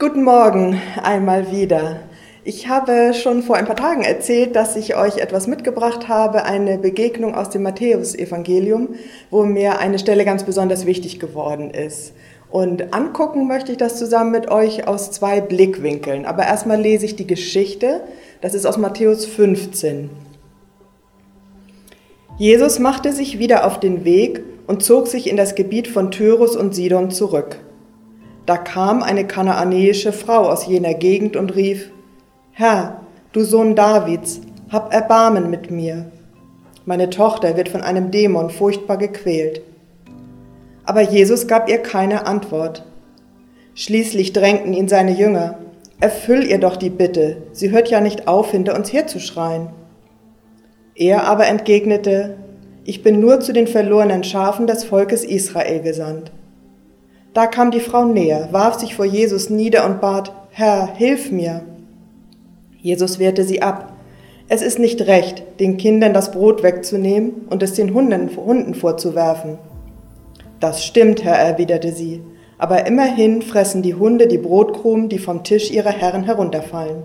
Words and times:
Guten 0.00 0.24
Morgen 0.24 0.80
einmal 1.02 1.52
wieder. 1.52 2.00
Ich 2.42 2.68
habe 2.68 3.12
schon 3.12 3.42
vor 3.42 3.56
ein 3.56 3.66
paar 3.66 3.76
Tagen 3.76 4.00
erzählt, 4.00 4.56
dass 4.56 4.74
ich 4.74 4.96
euch 4.96 5.18
etwas 5.18 5.46
mitgebracht 5.46 6.08
habe, 6.08 6.46
eine 6.46 6.78
Begegnung 6.78 7.34
aus 7.34 7.50
dem 7.50 7.64
Matthäusevangelium, 7.64 8.94
wo 9.28 9.44
mir 9.44 9.78
eine 9.78 9.98
Stelle 9.98 10.24
ganz 10.24 10.44
besonders 10.44 10.86
wichtig 10.86 11.20
geworden 11.20 11.68
ist. 11.68 12.14
Und 12.50 12.94
angucken 12.94 13.46
möchte 13.46 13.72
ich 13.72 13.76
das 13.76 13.98
zusammen 13.98 14.30
mit 14.30 14.50
euch 14.50 14.88
aus 14.88 15.10
zwei 15.10 15.42
Blickwinkeln. 15.42 16.24
Aber 16.24 16.44
erstmal 16.44 16.80
lese 16.80 17.04
ich 17.04 17.16
die 17.16 17.26
Geschichte. 17.26 18.00
Das 18.40 18.54
ist 18.54 18.64
aus 18.64 18.78
Matthäus 18.78 19.26
15. 19.26 20.08
Jesus 22.38 22.78
machte 22.78 23.12
sich 23.12 23.38
wieder 23.38 23.66
auf 23.66 23.78
den 23.78 24.06
Weg 24.06 24.40
und 24.66 24.82
zog 24.82 25.08
sich 25.08 25.28
in 25.28 25.36
das 25.36 25.56
Gebiet 25.56 25.88
von 25.88 26.10
Tyrus 26.10 26.56
und 26.56 26.74
Sidon 26.74 27.10
zurück. 27.10 27.58
Da 28.50 28.56
kam 28.56 29.04
eine 29.04 29.28
kanaanäische 29.28 30.12
Frau 30.12 30.48
aus 30.48 30.66
jener 30.66 30.94
Gegend 30.94 31.36
und 31.36 31.54
rief, 31.54 31.92
Herr, 32.50 33.02
du 33.30 33.44
Sohn 33.44 33.76
Davids, 33.76 34.40
hab 34.70 34.92
Erbarmen 34.92 35.50
mit 35.50 35.70
mir. 35.70 36.10
Meine 36.84 37.10
Tochter 37.10 37.56
wird 37.56 37.68
von 37.68 37.80
einem 37.80 38.10
Dämon 38.10 38.50
furchtbar 38.50 38.96
gequält. 38.96 39.62
Aber 40.84 41.00
Jesus 41.00 41.46
gab 41.46 41.68
ihr 41.68 41.78
keine 41.78 42.26
Antwort. 42.26 42.84
Schließlich 43.76 44.32
drängten 44.32 44.72
ihn 44.72 44.88
seine 44.88 45.12
Jünger, 45.12 45.58
Erfüll 46.00 46.42
ihr 46.42 46.58
doch 46.58 46.74
die 46.74 46.90
Bitte, 46.90 47.36
sie 47.52 47.70
hört 47.70 47.88
ja 47.88 48.00
nicht 48.00 48.26
auf, 48.26 48.50
hinter 48.50 48.74
uns 48.74 48.92
herzuschreien. 48.92 49.68
Er 50.96 51.22
aber 51.28 51.46
entgegnete, 51.46 52.36
Ich 52.82 53.04
bin 53.04 53.20
nur 53.20 53.38
zu 53.38 53.52
den 53.52 53.68
verlorenen 53.68 54.24
Schafen 54.24 54.66
des 54.66 54.82
Volkes 54.82 55.22
Israel 55.22 55.82
gesandt. 55.82 56.32
Da 57.32 57.46
kam 57.46 57.70
die 57.70 57.80
Frau 57.80 58.04
näher, 58.04 58.48
warf 58.50 58.80
sich 58.80 58.96
vor 58.96 59.04
Jesus 59.04 59.50
nieder 59.50 59.86
und 59.86 60.00
bat, 60.00 60.32
Herr, 60.50 60.86
hilf 60.94 61.30
mir. 61.30 61.62
Jesus 62.78 63.18
wehrte 63.20 63.44
sie 63.44 63.62
ab. 63.62 63.92
Es 64.48 64.62
ist 64.62 64.80
nicht 64.80 65.02
recht, 65.02 65.44
den 65.60 65.76
Kindern 65.76 66.12
das 66.12 66.32
Brot 66.32 66.64
wegzunehmen 66.64 67.46
und 67.48 67.62
es 67.62 67.74
den 67.74 67.94
Hunden, 67.94 68.36
Hunden 68.36 68.74
vorzuwerfen. 68.74 69.58
Das 70.58 70.84
stimmt, 70.84 71.22
Herr, 71.22 71.36
erwiderte 71.36 71.92
sie, 71.92 72.20
aber 72.58 72.86
immerhin 72.86 73.42
fressen 73.42 73.82
die 73.82 73.94
Hunde 73.94 74.26
die 74.26 74.38
Brotkrumen, 74.38 75.08
die 75.08 75.20
vom 75.20 75.44
Tisch 75.44 75.70
ihrer 75.70 75.90
Herren 75.90 76.24
herunterfallen. 76.24 77.04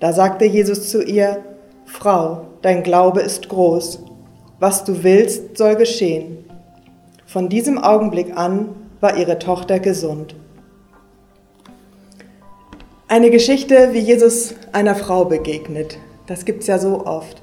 Da 0.00 0.14
sagte 0.14 0.46
Jesus 0.46 0.88
zu 0.88 1.02
ihr, 1.02 1.44
Frau, 1.84 2.46
dein 2.62 2.82
Glaube 2.82 3.20
ist 3.20 3.50
groß, 3.50 4.04
was 4.58 4.84
du 4.84 5.02
willst, 5.02 5.58
soll 5.58 5.76
geschehen. 5.76 6.44
Von 7.26 7.50
diesem 7.50 7.76
Augenblick 7.76 8.36
an 8.36 8.70
war 9.00 9.16
ihre 9.16 9.38
Tochter 9.38 9.78
gesund. 9.78 10.34
Eine 13.06 13.30
Geschichte, 13.30 13.90
wie 13.92 14.00
Jesus 14.00 14.54
einer 14.72 14.94
Frau 14.94 15.24
begegnet. 15.24 15.98
Das 16.26 16.44
gibt 16.44 16.60
es 16.60 16.66
ja 16.66 16.78
so 16.78 17.06
oft. 17.06 17.42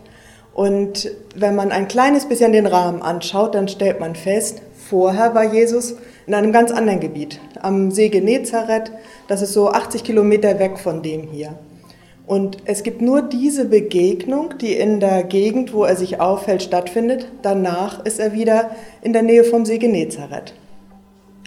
Und 0.54 1.12
wenn 1.36 1.56
man 1.56 1.72
ein 1.72 1.88
kleines 1.88 2.28
bisschen 2.28 2.52
den 2.52 2.68
Rahmen 2.68 3.02
anschaut, 3.02 3.56
dann 3.56 3.68
stellt 3.68 4.00
man 4.00 4.16
fest, 4.16 4.62
vorher 4.90 5.34
war 5.34 5.54
Jesus 5.54 5.96
in 6.28 6.34
einem 6.34 6.52
ganz 6.52 6.72
anderen 6.72 7.00
Gebiet, 7.00 7.40
am 7.62 7.92
See 7.92 8.10
Genezareth. 8.10 8.92
Das 9.28 9.42
ist 9.42 9.54
so 9.54 9.70
80 9.70 10.04
Kilometer 10.04 10.60
weg 10.60 10.80
von 10.80 11.02
dem 11.02 11.24
hier. 11.24 11.58
Und 12.28 12.58
es 12.66 12.84
gibt 12.84 13.02
nur 13.02 13.22
diese 13.22 13.66
Begegnung, 13.66 14.58
die 14.60 14.74
in 14.74 15.00
der 15.00 15.24
Gegend, 15.24 15.74
wo 15.74 15.84
er 15.84 15.96
sich 15.96 16.20
aufhält, 16.20 16.64
stattfindet. 16.64 17.28
Danach 17.42 18.04
ist 18.06 18.20
er 18.20 18.34
wieder 18.34 18.72
in 19.02 19.14
der 19.14 19.22
Nähe 19.24 19.44
vom 19.44 19.66
See 19.66 19.78
Genezareth. 19.78 20.54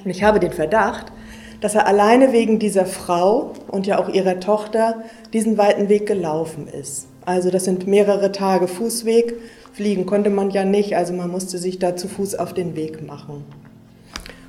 Und 0.04 0.10
ich 0.10 0.22
habe 0.22 0.40
den 0.40 0.52
Verdacht, 0.52 1.12
dass 1.60 1.74
er 1.74 1.86
alleine 1.86 2.32
wegen 2.32 2.58
dieser 2.58 2.86
Frau 2.86 3.52
und 3.68 3.86
ja 3.86 3.98
auch 3.98 4.08
ihrer 4.08 4.40
Tochter 4.40 5.02
diesen 5.32 5.58
weiten 5.58 5.88
Weg 5.88 6.06
gelaufen 6.06 6.68
ist. 6.68 7.08
Also 7.24 7.50
das 7.50 7.64
sind 7.64 7.86
mehrere 7.86 8.32
Tage 8.32 8.68
Fußweg. 8.68 9.34
Fliegen 9.72 10.06
konnte 10.06 10.30
man 10.30 10.50
ja 10.50 10.64
nicht, 10.64 10.96
also 10.96 11.12
man 11.12 11.30
musste 11.30 11.58
sich 11.58 11.78
da 11.78 11.96
zu 11.96 12.08
Fuß 12.08 12.36
auf 12.36 12.54
den 12.54 12.76
Weg 12.76 13.06
machen. 13.06 13.44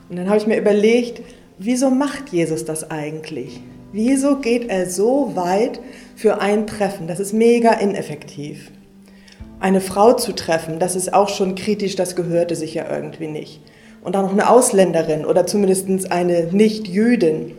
Und 0.10 0.16
dann 0.16 0.28
habe 0.28 0.38
ich 0.38 0.48
mir 0.48 0.58
überlegt, 0.58 1.22
wieso 1.58 1.90
macht 1.90 2.30
Jesus 2.30 2.66
das 2.66 2.90
eigentlich? 2.90 3.62
Wieso 3.92 4.38
geht 4.38 4.70
er 4.70 4.88
so 4.90 5.36
weit 5.36 5.80
für 6.16 6.42
ein 6.42 6.68
Treffen? 6.68 7.08
Das 7.08 7.20
ist 7.20 7.34
mega 7.34 7.74
ineffektiv. 7.74 8.72
Eine 9.60 9.82
Frau 9.82 10.14
zu 10.14 10.34
treffen, 10.34 10.80
das 10.80 10.96
ist 10.96 11.14
auch 11.14 11.28
schon 11.28 11.56
kritisch, 11.56 11.96
das 11.96 12.16
gehörte 12.16 12.56
sich 12.56 12.76
ja 12.76 12.90
irgendwie 12.90 13.28
nicht 13.28 13.62
und 14.02 14.16
dann 14.16 14.26
noch 14.26 14.32
eine 14.32 14.50
Ausländerin 14.50 15.26
oder 15.26 15.46
zumindest 15.46 16.12
eine 16.12 16.48
Nicht-Jüdin. 16.52 17.52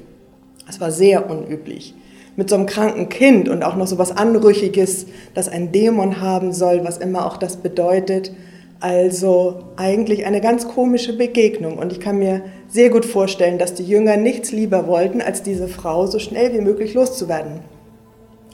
Das 0.67 0.81
war 0.81 0.91
sehr 0.91 1.28
unüblich. 1.28 1.95
Mit 2.37 2.49
so 2.49 2.56
einem 2.56 2.67
kranken 2.67 3.09
Kind 3.09 3.49
und 3.49 3.62
auch 3.62 3.77
noch 3.77 3.87
so 3.87 3.99
was 3.99 4.17
Anrüchiges, 4.17 5.06
das 5.34 5.49
ein 5.49 5.73
Dämon 5.73 6.21
haben 6.21 6.53
soll, 6.53 6.84
was 6.84 6.99
immer 6.99 7.27
auch 7.27 7.37
das 7.37 7.56
bedeutet. 7.56 8.33
Also 8.78 9.65
eigentlich 9.77 10.25
eine 10.25 10.41
ganz 10.41 10.67
komische 10.67 11.17
Begegnung. 11.17 11.77
Und 11.77 11.93
ich 11.93 12.01
kann 12.01 12.19
mir 12.19 12.43
sehr 12.69 12.89
gut 12.89 13.05
vorstellen, 13.05 13.59
dass 13.59 13.75
die 13.75 13.84
Jünger 13.84 14.17
nichts 14.17 14.53
lieber 14.53 14.87
wollten, 14.87 15.21
als 15.21 15.43
diese 15.43 15.69
Frau 15.69 16.07
so 16.07 16.19
schnell 16.19 16.55
wie 16.55 16.62
möglich 16.62 16.95
loszuwerden. 16.95 17.61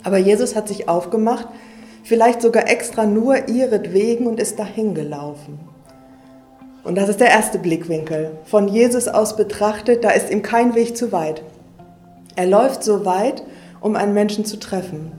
Aber 0.02 0.18
Jesus 0.18 0.56
hat 0.56 0.68
sich 0.68 0.88
aufgemacht, 0.88 1.46
vielleicht 2.02 2.40
sogar 2.40 2.68
extra 2.68 3.06
nur 3.06 3.48
ihretwegen 3.48 4.26
und 4.26 4.40
ist 4.40 4.58
dahin 4.58 4.94
gelaufen. 4.94 5.58
Und 6.86 6.94
das 6.94 7.08
ist 7.08 7.18
der 7.18 7.30
erste 7.30 7.58
Blickwinkel. 7.58 8.30
Von 8.44 8.68
Jesus 8.68 9.08
aus 9.08 9.34
betrachtet, 9.34 10.04
da 10.04 10.10
ist 10.10 10.30
ihm 10.30 10.42
kein 10.42 10.76
Weg 10.76 10.96
zu 10.96 11.10
weit. 11.10 11.42
Er 12.36 12.46
läuft 12.46 12.84
so 12.84 13.04
weit, 13.04 13.42
um 13.80 13.96
einen 13.96 14.14
Menschen 14.14 14.44
zu 14.44 14.56
treffen. 14.56 15.10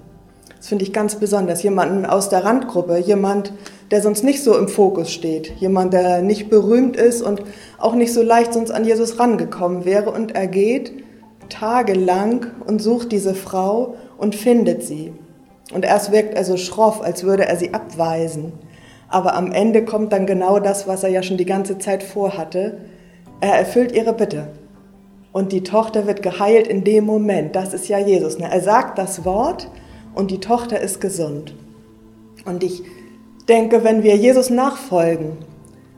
Das 0.56 0.68
finde 0.68 0.86
ich 0.86 0.94
ganz 0.94 1.16
besonders. 1.16 1.64
Jemanden 1.64 2.06
aus 2.06 2.30
der 2.30 2.46
Randgruppe, 2.46 2.98
jemand, 3.00 3.52
der 3.92 4.02
sonst 4.02 4.24
nicht 4.24 4.44
so 4.44 4.58
im 4.58 4.70
Fokus 4.70 5.12
steht, 5.12 5.52
jemand, 5.60 5.92
der 5.92 6.22
nicht 6.22 6.50
berühmt 6.50 6.96
ist 6.96 7.22
und 7.22 7.44
auch 7.80 7.96
nicht 7.96 8.14
so 8.14 8.24
leicht 8.24 8.54
sonst 8.54 8.72
an 8.72 8.86
Jesus 8.86 9.20
rangekommen 9.20 9.84
wäre. 9.84 10.12
Und 10.12 10.36
er 10.36 10.48
geht 10.48 10.94
tagelang 11.50 12.48
und 12.66 12.82
sucht 12.82 13.12
diese 13.12 13.36
Frau 13.36 13.96
und 14.18 14.36
findet 14.36 14.84
sie. 14.84 15.12
Und 15.74 15.84
erst 15.84 16.14
wirkt 16.14 16.34
er 16.34 16.46
so 16.46 16.56
schroff, 16.56 17.02
als 17.02 17.26
würde 17.26 17.46
er 17.46 17.58
sie 17.58 17.74
abweisen. 17.74 18.54
Aber 19.10 19.36
am 19.36 19.52
Ende 19.52 19.86
kommt 19.86 20.12
dann 20.12 20.26
genau 20.26 20.60
das, 20.60 20.88
was 20.88 21.04
er 21.04 21.10
ja 21.10 21.24
schon 21.24 21.38
die 21.38 21.46
ganze 21.46 21.78
Zeit 21.78 22.04
vorhatte. 22.04 22.78
Er 23.40 23.54
erfüllt 23.54 23.94
ihre 23.94 24.14
Bitte. 24.14 24.50
Und 25.32 25.52
die 25.52 25.64
Tochter 25.64 26.08
wird 26.08 26.24
geheilt 26.24 26.68
in 26.68 26.84
dem 26.84 27.06
Moment. 27.06 27.56
Das 27.56 27.74
ist 27.74 27.88
ja 27.88 28.00
Jesus. 28.00 28.40
Ne? 28.40 28.50
Er 28.52 28.62
sagt 28.62 28.98
das 28.98 29.24
Wort 29.24 29.70
und 30.16 30.32
die 30.32 30.40
Tochter 30.40 30.80
ist 30.80 31.00
gesund. 31.00 31.54
Und 32.46 32.64
ich 32.64 32.84
denke, 33.48 33.84
wenn 33.84 34.04
wir 34.04 34.16
Jesus 34.16 34.50
nachfolgen 34.50 35.38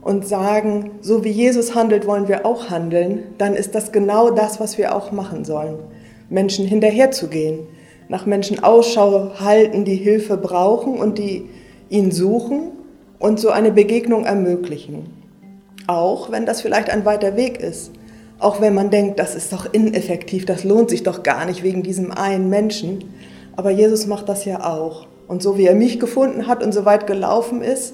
und 0.01 0.27
sagen, 0.27 0.91
so 1.01 1.23
wie 1.23 1.29
Jesus 1.29 1.73
handelt, 1.73 2.05
wollen 2.05 2.27
wir 2.27 2.45
auch 2.45 2.69
handeln, 2.69 3.23
dann 3.37 3.55
ist 3.55 3.75
das 3.75 3.91
genau 3.91 4.29
das, 4.29 4.59
was 4.59 4.77
wir 4.77 4.95
auch 4.95 5.11
machen 5.11 5.45
sollen. 5.45 5.79
Menschen 6.29 6.65
hinterherzugehen, 6.65 7.67
nach 8.07 8.25
Menschen 8.25 8.63
Ausschau 8.63 9.39
halten, 9.39 9.85
die 9.85 9.95
Hilfe 9.95 10.37
brauchen 10.37 10.97
und 10.97 11.17
die 11.17 11.49
ihn 11.89 12.11
suchen 12.11 12.71
und 13.19 13.40
so 13.40 13.50
eine 13.50 13.72
Begegnung 13.72 14.25
ermöglichen. 14.25 15.13
Auch 15.88 16.31
wenn 16.31 16.46
das 16.46 16.62
vielleicht 16.62 16.90
ein 16.90 17.06
weiter 17.06 17.35
Weg 17.35 17.59
ist. 17.59 17.91
Auch 18.40 18.62
wenn 18.62 18.74
man 18.74 18.90
denkt, 18.90 19.19
das 19.19 19.35
ist 19.35 19.52
doch 19.52 19.72
ineffektiv, 19.72 20.46
das 20.46 20.63
lohnt 20.63 20.90
sich 20.90 21.03
doch 21.03 21.24
gar 21.24 21.46
nicht 21.46 21.62
wegen 21.62 21.84
diesem 21.84 22.12
einen 22.12 22.50
Menschen. 22.50 23.03
Aber 23.57 23.69
Jesus 23.69 24.07
macht 24.07 24.30
das 24.30 24.46
ja 24.46 24.63
auch. 24.63 25.07
Und 25.28 25.44
so 25.44 25.57
wie 25.57 25.66
er 25.66 25.75
mich 25.75 26.00
gefunden 26.00 26.47
hat 26.47 26.63
und 26.63 26.74
so 26.74 26.85
weit 26.85 27.06
gelaufen 27.06 27.62
ist, 27.62 27.94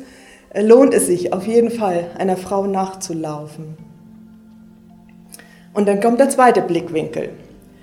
lohnt 0.55 0.93
es 0.93 1.07
sich 1.07 1.33
auf 1.33 1.47
jeden 1.47 1.71
Fall, 1.71 2.05
einer 2.17 2.37
Frau 2.37 2.67
nachzulaufen. 2.67 3.75
Und 5.73 5.87
dann 5.87 5.99
kommt 5.99 6.19
der 6.19 6.29
zweite 6.29 6.61
Blickwinkel. 6.61 7.31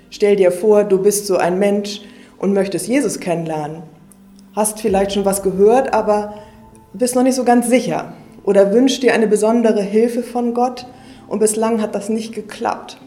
Stell 0.09 0.35
dir 0.35 0.51
vor, 0.51 0.83
du 0.83 1.01
bist 1.01 1.27
so 1.27 1.37
ein 1.37 1.59
Mensch 1.59 2.01
und 2.39 2.53
möchtest 2.53 2.87
Jesus 2.87 3.19
kennenlernen. 3.19 3.83
Hast 4.55 4.79
vielleicht 4.79 5.11
schon 5.13 5.25
was 5.25 5.43
gehört, 5.43 5.93
aber 5.93 6.35
bist 6.93 7.15
noch 7.15 7.23
nicht 7.23 7.35
so 7.35 7.43
ganz 7.43 7.67
sicher 7.67 8.13
oder 8.43 8.73
wünschst 8.73 9.03
dir 9.03 9.13
eine 9.13 9.27
besondere 9.27 9.81
Hilfe 9.81 10.21
von 10.23 10.53
Gott 10.53 10.85
und 11.27 11.39
bislang 11.39 11.81
hat 11.81 11.95
das 11.95 12.09
nicht 12.09 12.33
geklappt. 12.33 12.97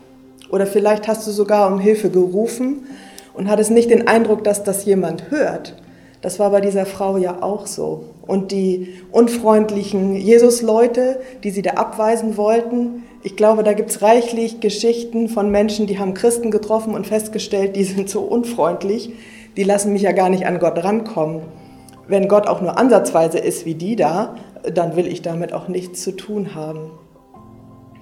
Oder 0.50 0.66
vielleicht 0.66 1.08
hast 1.08 1.26
du 1.26 1.30
sogar 1.30 1.72
um 1.72 1.78
Hilfe 1.78 2.10
gerufen 2.10 2.86
und 3.34 3.48
hattest 3.48 3.70
nicht 3.70 3.90
den 3.90 4.08
Eindruck, 4.08 4.44
dass 4.44 4.64
das 4.64 4.84
jemand 4.84 5.30
hört. 5.30 5.76
Das 6.22 6.38
war 6.38 6.50
bei 6.50 6.60
dieser 6.60 6.86
Frau 6.86 7.16
ja 7.16 7.42
auch 7.42 7.66
so. 7.66 8.04
Und 8.26 8.50
die 8.50 8.94
unfreundlichen 9.12 10.16
Jesus-Leute, 10.16 11.20
die 11.44 11.50
sie 11.50 11.62
da 11.62 11.72
abweisen 11.72 12.36
wollten, 12.36 13.04
ich 13.22 13.36
glaube, 13.36 13.62
da 13.62 13.72
gibt 13.72 13.90
es 13.90 14.02
reichlich 14.02 14.60
Geschichten 14.60 15.28
von 15.28 15.50
Menschen, 15.50 15.86
die 15.86 15.98
haben 15.98 16.14
Christen 16.14 16.50
getroffen 16.50 16.94
und 16.94 17.06
festgestellt, 17.06 17.76
die 17.76 17.84
sind 17.84 18.08
so 18.08 18.20
unfreundlich, 18.20 19.12
die 19.56 19.64
lassen 19.64 19.92
mich 19.92 20.02
ja 20.02 20.12
gar 20.12 20.28
nicht 20.28 20.46
an 20.46 20.58
Gott 20.58 20.82
rankommen 20.82 21.42
wenn 22.08 22.28
Gott 22.28 22.46
auch 22.46 22.60
nur 22.60 22.78
ansatzweise 22.78 23.38
ist 23.38 23.66
wie 23.66 23.74
die 23.74 23.96
da, 23.96 24.36
dann 24.72 24.96
will 24.96 25.06
ich 25.06 25.22
damit 25.22 25.52
auch 25.52 25.68
nichts 25.68 26.02
zu 26.02 26.12
tun 26.12 26.54
haben. 26.54 26.90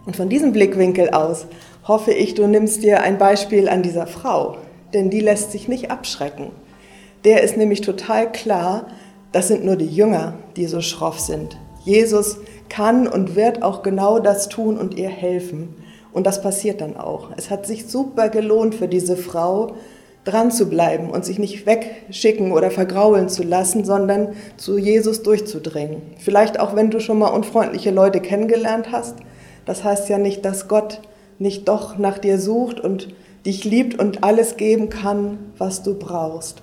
Und 0.06 0.16
von 0.16 0.28
diesem 0.28 0.52
Blickwinkel 0.52 1.10
aus 1.10 1.46
hoffe 1.86 2.12
ich, 2.12 2.34
du 2.34 2.46
nimmst 2.46 2.82
dir 2.82 3.02
ein 3.02 3.18
Beispiel 3.18 3.68
an 3.68 3.82
dieser 3.82 4.06
Frau, 4.06 4.58
denn 4.92 5.10
die 5.10 5.20
lässt 5.20 5.52
sich 5.52 5.68
nicht 5.68 5.90
abschrecken. 5.90 6.50
Der 7.24 7.42
ist 7.42 7.56
nämlich 7.56 7.80
total 7.80 8.30
klar, 8.30 8.86
das 9.32 9.48
sind 9.48 9.64
nur 9.64 9.76
die 9.76 9.88
Jünger, 9.88 10.34
die 10.56 10.66
so 10.66 10.80
schroff 10.80 11.18
sind. 11.18 11.56
Jesus 11.84 12.38
kann 12.68 13.06
und 13.06 13.34
wird 13.34 13.62
auch 13.62 13.82
genau 13.82 14.18
das 14.18 14.48
tun 14.48 14.78
und 14.78 14.94
ihr 14.94 15.08
helfen. 15.08 15.74
Und 16.12 16.26
das 16.26 16.42
passiert 16.42 16.80
dann 16.80 16.96
auch. 16.96 17.30
Es 17.36 17.50
hat 17.50 17.66
sich 17.66 17.86
super 17.86 18.28
gelohnt 18.28 18.74
für 18.74 18.88
diese 18.88 19.16
Frau, 19.16 19.74
dran 20.24 20.50
zu 20.50 20.68
bleiben 20.68 21.10
und 21.10 21.24
sich 21.24 21.38
nicht 21.38 21.66
wegschicken 21.66 22.52
oder 22.52 22.70
vergraulen 22.70 23.28
zu 23.28 23.42
lassen, 23.42 23.84
sondern 23.84 24.28
zu 24.56 24.78
Jesus 24.78 25.22
durchzudringen. 25.22 26.02
Vielleicht 26.18 26.58
auch, 26.58 26.74
wenn 26.74 26.90
du 26.90 27.00
schon 27.00 27.18
mal 27.18 27.28
unfreundliche 27.28 27.90
Leute 27.90 28.20
kennengelernt 28.20 28.90
hast. 28.90 29.16
Das 29.66 29.84
heißt 29.84 30.08
ja 30.08 30.18
nicht, 30.18 30.44
dass 30.44 30.68
Gott 30.68 31.00
nicht 31.38 31.68
doch 31.68 31.98
nach 31.98 32.18
dir 32.18 32.38
sucht 32.38 32.80
und 32.80 33.08
dich 33.44 33.64
liebt 33.64 33.98
und 33.98 34.24
alles 34.24 34.56
geben 34.56 34.88
kann, 34.88 35.38
was 35.58 35.82
du 35.82 35.94
brauchst. 35.94 36.62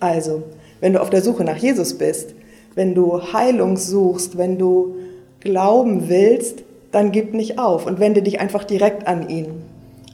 Also, 0.00 0.42
wenn 0.80 0.92
du 0.92 1.00
auf 1.00 1.10
der 1.10 1.22
Suche 1.22 1.44
nach 1.44 1.56
Jesus 1.56 1.96
bist, 1.96 2.34
wenn 2.74 2.94
du 2.94 3.32
Heilung 3.32 3.76
suchst, 3.76 4.36
wenn 4.36 4.58
du 4.58 4.96
glauben 5.40 6.08
willst, 6.08 6.62
dann 6.92 7.12
gib 7.12 7.34
nicht 7.34 7.58
auf 7.58 7.86
und 7.86 8.00
wende 8.00 8.22
dich 8.22 8.40
einfach 8.40 8.64
direkt 8.64 9.06
an 9.06 9.28
ihn. 9.28 9.62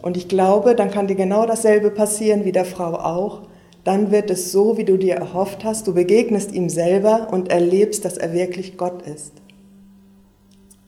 Und 0.06 0.16
ich 0.16 0.28
glaube, 0.28 0.76
dann 0.76 0.92
kann 0.92 1.08
dir 1.08 1.16
genau 1.16 1.46
dasselbe 1.46 1.90
passieren 1.90 2.44
wie 2.44 2.52
der 2.52 2.64
Frau 2.64 2.94
auch. 2.94 3.42
Dann 3.82 4.12
wird 4.12 4.30
es 4.30 4.52
so, 4.52 4.78
wie 4.78 4.84
du 4.84 4.96
dir 4.98 5.16
erhofft 5.16 5.64
hast. 5.64 5.88
Du 5.88 5.94
begegnest 5.94 6.52
ihm 6.52 6.68
selber 6.68 7.26
und 7.32 7.50
erlebst, 7.50 8.04
dass 8.04 8.16
er 8.16 8.32
wirklich 8.32 8.76
Gott 8.76 9.02
ist. 9.02 9.32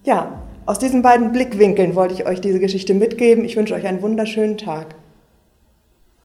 Ja, 0.04 0.44
aus 0.66 0.78
diesen 0.78 1.02
beiden 1.02 1.32
Blickwinkeln 1.32 1.96
wollte 1.96 2.14
ich 2.14 2.28
euch 2.28 2.40
diese 2.40 2.60
Geschichte 2.60 2.94
mitgeben. 2.94 3.44
Ich 3.44 3.56
wünsche 3.56 3.74
euch 3.74 3.88
einen 3.88 4.02
wunderschönen 4.02 4.56
Tag. 4.56 4.94